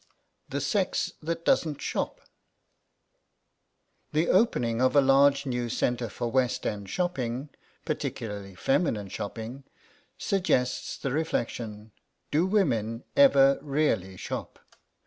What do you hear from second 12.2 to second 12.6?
Do